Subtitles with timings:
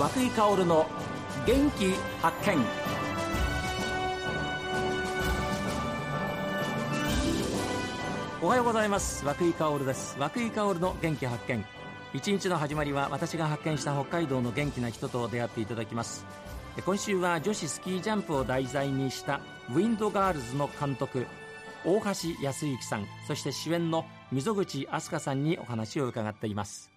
[0.00, 0.86] 和久井薫の
[1.46, 1.92] 元気
[2.22, 2.56] 発見。
[8.40, 9.26] おはようございます。
[9.26, 10.16] 和久井薫です。
[10.18, 11.62] 和久井薫の元気発見。
[12.14, 16.24] 一日の始まりは私が発見した北海道の元気な人と出会っていただきます。
[16.82, 21.26] 今週は女子スキージャンプを題材にしたウィンドガールズの監督
[21.84, 26.90] 大橋康之さんそして主演の溝口飛鳥さんにお話を伺っています。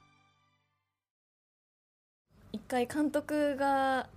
[2.53, 4.07] 一回監督が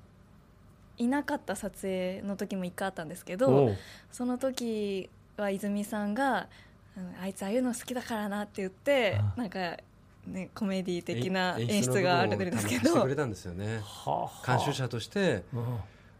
[0.99, 3.75] いなかった撮影の時も一回あったんですけど
[4.13, 6.49] その時は泉さんが
[7.21, 9.77] 「あいつああいうの好きだからな」って言ってなんか
[10.27, 12.89] ね、コメディ的な演出があるんですけど。
[12.89, 13.81] してくれたんですよね。
[14.45, 15.45] 監修者として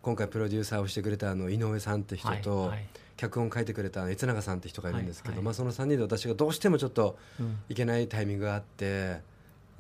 [0.01, 2.73] 今回プロデューサーをしてくれたあの井上さんって人と、
[3.17, 7.19] 脚本書いてくれた悦永さんって人がいるんですけど、まあ、その3人で私がどうしてもちょっと
[7.69, 9.21] いけないタイミングがあって、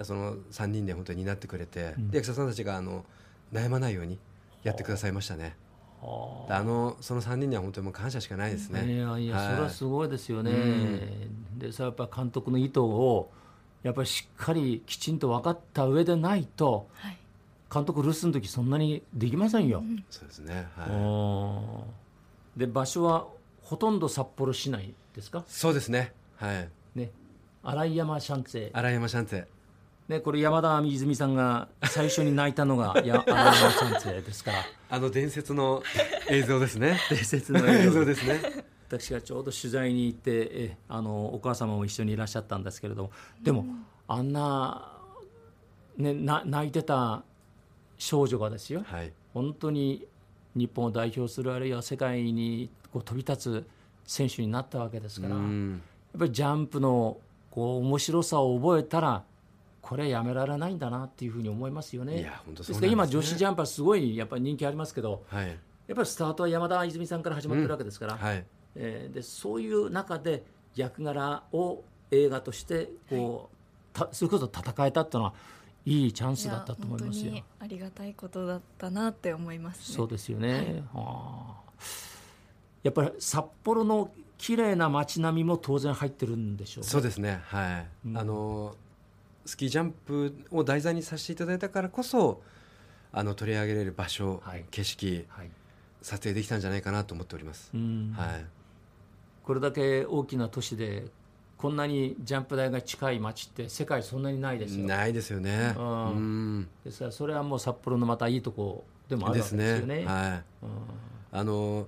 [0.03, 3.05] その3人で本当に担ってくれて、で役者さんたちがあの
[3.53, 4.19] 悩まないように
[4.63, 5.57] やってくださいましたね。
[6.03, 6.63] あ。
[6.63, 8.85] のその3人には本当にもう感謝しかないですね。
[8.93, 10.51] いやいや、それはすごいですよね。
[11.57, 13.31] でさやっぱ監督の意図を
[13.83, 17.19] やっぱりしっかりきちんと分かった上でないと、はい、
[17.73, 19.79] 監督留守の時そんなにできませんよ。
[19.79, 21.85] うん、そうですね、は
[22.57, 23.27] い、で場所は
[23.63, 25.45] ほとんど札幌市内ですか？
[25.47, 26.13] そうですね。
[26.37, 26.69] はい。
[26.95, 27.11] ね。
[27.63, 28.71] 新井山シャンツェ。
[28.73, 29.47] 新井山シャンツェ
[30.09, 34.59] ね、これ山田泉さんが最初に泣いたのがや新井山シャンツェですから。
[34.89, 35.83] あの伝説の
[36.29, 37.01] 映像ですね。
[37.11, 38.25] 伝説の映像です。
[38.27, 38.41] ね
[38.87, 43.11] 私がちょうど取材に行ってえあのお母様も一緒にいらっしゃったんですけれども。
[43.43, 44.93] でも、うん、あんな、
[45.97, 47.25] ね、な泣いてた
[47.99, 50.07] 少女がですよ、はい、本当に
[50.55, 53.67] 日本を代表するあるいは世界にこう飛び立つ
[54.05, 55.43] 選手になったわけですから、やっ
[56.17, 57.19] ぱりジャンプの
[57.51, 59.25] こう面白さを覚えたら
[59.87, 62.19] これやめられないんだなっていうふうに思いますよね。
[62.19, 68.45] いや本当です、ね、今女子ジャンプはすごいやっぱり人気ありますけど、はい、やっぱりスタートは山田泉さんから始まってるわけですから、うんはい、
[68.75, 70.45] えー、でそういう中で
[70.75, 73.49] 役柄を映画としてこ
[73.95, 75.35] う、はい、それこそ戦えたっていうのは
[75.85, 77.45] いいチャンスだったと思いますよ。
[77.61, 80.83] ありがたいことだったなって思います、ね、そうですよね。
[80.93, 81.55] は
[82.83, 87.41] い、やっぱり札幌の綺麗な街並みも当然入ってるんでしょう、ね、そうですね。
[87.45, 87.87] はい。
[88.09, 88.75] うん、あの
[89.47, 92.43] スキージャンプを題材にさせていただいたからこそ
[93.13, 95.51] あの取り上げれる場所、はい、景色、はい、
[96.03, 97.71] 撮影できたんじゃないかなと思っております。
[97.73, 98.45] はい。
[99.43, 101.07] これだけ大きな都市で
[101.57, 104.87] こんなにジャンプ台が近い街って世界そんなにないですよ。
[104.87, 110.31] ないですよね、うん、ですからそれはもう札幌のまたいいとこでもあるわけですよね、ね、はい、
[110.63, 110.67] う
[111.37, 111.87] ん、あの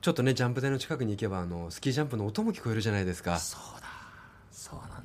[0.00, 3.38] ちょっとねジャンプ台の近くに行けばあのスキージャンプの音も聞こえるじゃないですか。
[3.38, 3.88] そうだ。
[4.52, 5.03] そうなん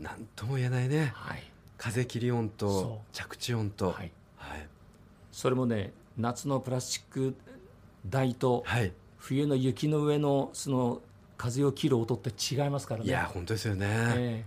[0.00, 1.42] 何とも言えないね、はい、
[1.78, 4.66] 風切り音と着地音と、はい、はい、
[5.32, 7.34] それもね夏のプラスチック
[8.08, 8.92] 台と、はい。
[9.26, 11.00] 冬の雪の上のその
[11.36, 13.08] 風を切る音って違いますからね。
[13.08, 14.46] いや本当ですよね。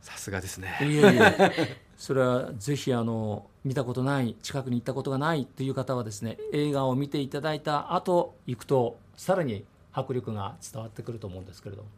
[0.00, 0.78] さすがですね。
[0.80, 1.34] いやいや
[1.98, 11.88] それはぜひあの見たことない近くに行ったことがないという方はですね映画を見ていただいた後行くとさらに迫力が伝わってくると思うんですけれども。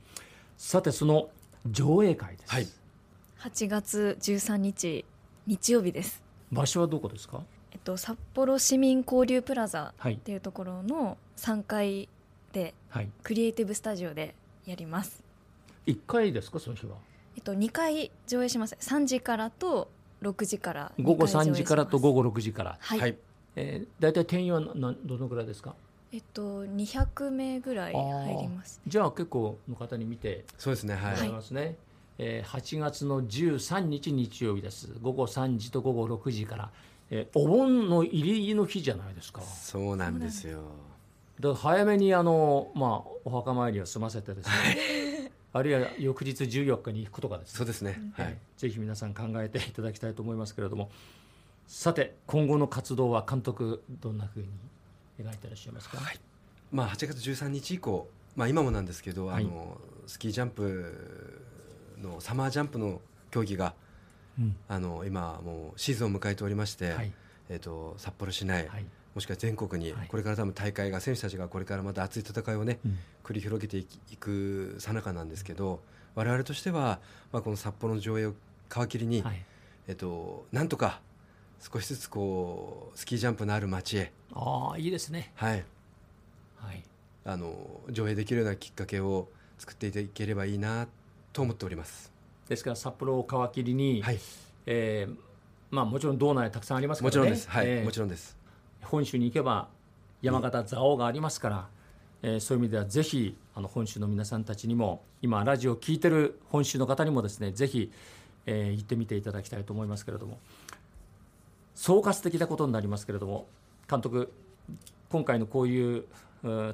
[0.57, 1.29] さてその
[1.71, 2.67] 上映会です、はい、
[3.41, 5.05] 8月13日
[5.47, 6.23] 日曜日です。
[6.53, 7.43] 場所はどこですか？
[7.73, 12.09] えっと、札幌市民交流プラザっていうところの3階
[12.53, 15.23] で、はい、クリエイティブスタジオでやります、
[15.87, 16.59] 1回ですか？
[16.59, 16.97] その日は、
[17.37, 18.77] えっと、2回上映します。
[18.81, 19.91] 3時からと
[20.23, 22.77] 6時から午後3時からと午後6時から。
[22.81, 23.17] はい、はい、
[23.57, 25.75] えー、大体定員はなどのぐらいですか？
[26.11, 31.29] えっと、200名ぐらい入りますじゃあ結構の方に見てそうですねはい。
[31.29, 31.77] ますね、
[32.17, 34.89] えー、8月の13日日曜日です。
[35.03, 36.71] 午後3時と午後6時から。
[37.11, 39.41] えお盆の入りの日じゃないですか。
[39.41, 40.61] そうなんですよ。
[41.41, 45.33] だ早めにあの、まあ、お墓参りを済ませてですね。
[45.53, 50.91] あるいは翌日14日に行くことかです、ね、そうですね、はい、ぜひ皆さん考えていただきたいと思いますけれども。
[51.67, 54.49] さて今後の活動は監督どんなふうに？
[55.19, 56.21] 描いていらっしゃいますか、はい、
[56.73, 61.45] まあ、8月13日以降、まあ、今もなんですけど、はい、あのスキージャンプ
[62.01, 63.01] のサマージャンプの
[63.31, 63.75] 競技が
[64.69, 67.13] あの今もうシーズンを迎えておりまして、はい、
[67.49, 73.85] えーと、札幌市内、はい、もしくは全国に、これから多分大会が選手たちがこれからまた熱い戦いをね、うん、繰り広げてい
[74.17, 75.81] くさなかなんですけど
[76.15, 77.01] 我々としては、
[77.33, 78.35] まあ、この札幌の上映を
[78.69, 79.25] 皮切りに、
[79.89, 81.01] えーと、なんとか
[81.61, 84.13] 少しずつこうスキージャンプのある街へ。
[84.33, 85.33] ああいいですね。
[85.35, 85.65] はい、
[86.57, 86.83] はい、
[87.25, 89.29] あの上映できるようなきっかけを
[89.59, 90.87] 作っていければいいな
[91.33, 92.13] と思っております。
[92.49, 94.19] ですから札幌を皮切りに、はい、
[94.67, 95.17] えー、
[95.71, 97.19] まあもちろん道内たくさんありますからね。
[97.21, 97.51] もちろんです。
[97.51, 98.37] はい、えー、もちろんです。
[98.83, 99.69] 本州に行けば
[100.23, 101.69] 山形蔵王がありますから、
[102.23, 107.93] えー、そういう意味ではぜひあの本州の皆さんたちにも今ラジオを聴いてる本州の方にもですねぜひ、
[108.47, 110.39] えー、行ってみていただきたいと思いますけれども
[111.79, 113.47] 総括的なことになりますけれども
[113.89, 114.33] 監督
[115.11, 116.07] 今回のこういう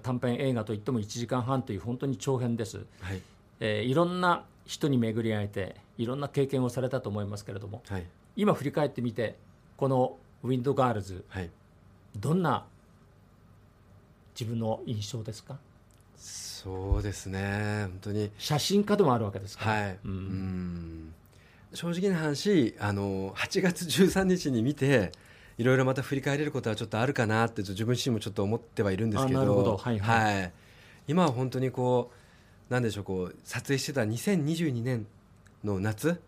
[0.03, 3.21] 短編映画といっても1時間半という本当に長編です、はい。
[3.61, 9.37] えー、いろんな人に巡り会えていろんな経験をされたと思いますけれども、はい、今振り返ってみて
[9.77, 11.51] この「ウィンドガールズ」はい、
[12.17, 12.65] どんな
[14.39, 15.59] 自分の印象ですか？
[16.17, 17.89] そうですね。
[17.91, 18.31] 本当に。
[18.39, 21.15] 写真家でもあるわけですかはい、うん、うん
[21.75, 25.13] 正直な話あの8月13日に見て
[25.59, 30.35] いろいろまた振り返れることはちょっとあるかなって自分自身もちょっと思ってはいるんですけどど、はい、はい。
[30.35, 30.53] はい、
[31.07, 32.11] 今は本当にこ
[32.71, 35.07] うなんでしょうこう撮影してた2022年
[35.63, 36.21] の夏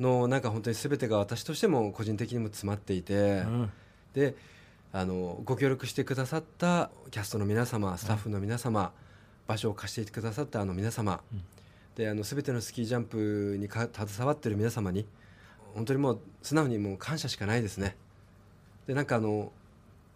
[0.00, 3.70] のなんか本当に全てが私としても個人的にも詰まっていて、うん、
[4.12, 4.34] で
[4.92, 8.92] あのご協力してくださったキャストの皆様スタッフの皆様、
[9.46, 11.42] 場所を貸してくださったあの皆様、うん、
[11.96, 15.06] であの全てのスキージャンプに携わっている皆様に
[15.74, 17.96] 本当にもう素直にもう感謝しかないですね。
[18.86, 19.52] でなんかあの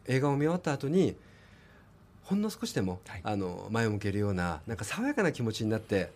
[0.07, 1.17] 映画を見終わった後に
[2.25, 6.13] ほんの少しでも、はい、あの前を向けるようななんか爽やかな気持ちになって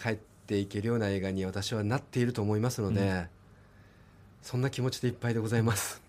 [0.00, 3.28] 帰っていけるような映画に私はなっていると思いますので、うん、
[4.42, 6.02] そんな気持ちでいっぱいでございます。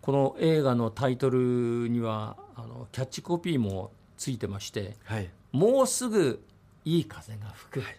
[0.00, 6.40] この映画のタイトルにはあのキャッチコピーもついてまして、はい、もうすぐ
[6.86, 7.96] いい風が吹く、はい、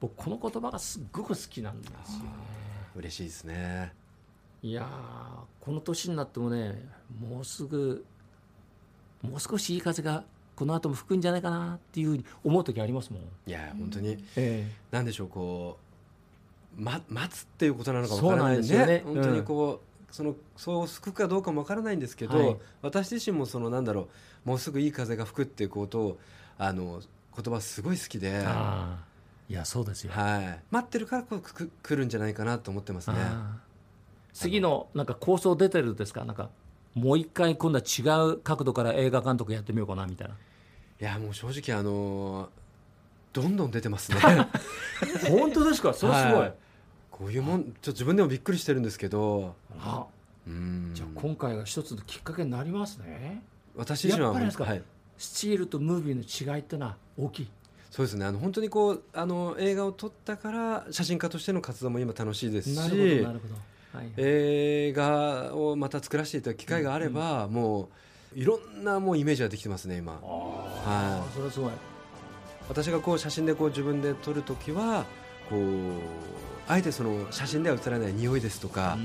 [0.00, 2.30] 僕この言葉がすっごく好きなんですよね。
[2.96, 3.92] 嬉しいですね。
[4.62, 4.88] いや
[5.60, 6.88] この年になってもね
[7.20, 8.04] もうすぐ
[9.22, 10.24] もう少しいい風が
[10.56, 13.22] この後も吹くんじゃないかなっていうふうに思う時ありますもん。
[13.46, 15.78] いや本当に、えー、なんでしょうこ
[16.78, 19.02] う、ま、待つっていうことなのかもわからないですよね。
[19.04, 19.78] 本当にこう、うん、
[20.10, 24.08] そのそう吹くかどうかもわからないんですけど、はい、私自身もそのなんだろ
[24.46, 26.18] うもうすぐいい風が吹くっていうことを
[26.56, 27.02] あの
[27.36, 28.44] 言葉すごい好きで。
[29.48, 33.16] いやそうですよ、はい、待ってるからこうく来るんじゃないかなと思ってますね。
[34.32, 36.24] 次のなんか構想出てるんですか？
[36.24, 36.48] なんか
[36.94, 40.34] もう一回今度は違う角度から映画監督やってみようかなみたいな。
[40.34, 42.48] いやもう正直あのー、
[43.34, 44.18] どんどん出てますね。
[45.28, 45.92] 本当ですか？
[45.92, 46.54] それすごい、はい、
[47.10, 49.54] こういうもんちょっと自分でもびっくりしてるんですけど。
[49.80, 50.06] あ
[50.46, 50.92] うん。
[50.94, 53.42] じゃあ今回が一つのきっかけになりますね。
[53.76, 54.82] 私自身はやっぱりですか、はい、
[55.18, 57.48] スチールとムービーの違いってのは大きい。
[57.90, 58.24] そうですね。
[58.24, 63.54] あの本当にこうあの映画を撮ったから写真家としての活動も今楽しいですしなるほどなるほど。
[63.98, 67.90] はい、映画をまた作らせていただく機会があれば、うん、も
[68.34, 70.12] ういろんなもうイメージができてますね今。
[70.14, 71.32] はい。
[71.34, 71.72] それはすごい。
[72.68, 75.04] 私がこう写真でこう自分で撮るときは
[75.50, 75.60] こう
[76.68, 78.96] あえてその写真では写らない匂いですとか、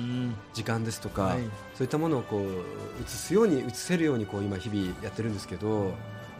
[0.54, 1.40] 時間ですとか、はい、
[1.76, 5.94] そういったものをこう写すように写せるようにこう今日々やってるんですけど、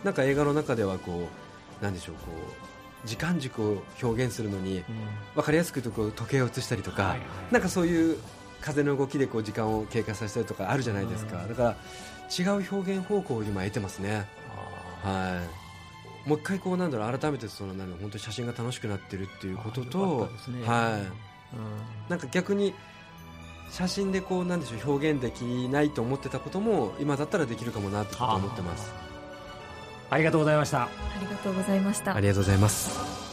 [0.04, 1.28] なんか映画の中ではこ
[1.82, 2.22] うなんでしょうこ
[3.04, 4.84] う時間軸を表現するのに、
[5.36, 7.16] 分かりやすくとこう時計を写したりとか、
[7.52, 8.18] なんかそういう
[8.62, 11.76] 風の動きでこう時間を経過させたりとかあるじゃないですか、だから
[12.38, 14.28] 違う表現方向を今得てますね。
[15.04, 15.67] はい
[16.28, 21.70] もう一回こうなんだろう改めてそのなん本当に写真が楽しくなってるっていうことと、ね、はい、うん、
[22.10, 22.74] なんか逆に
[23.72, 28.94] 写真でこうなんでしょう表現できないと思ってたことも今だったらできるかもなと思ってます。
[30.10, 30.84] ありがとうございました。
[30.84, 30.90] あ
[31.22, 32.16] りがとうございました。
[32.16, 33.27] ありがとうございます。